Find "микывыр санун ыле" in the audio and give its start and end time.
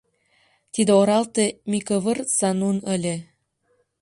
1.71-3.15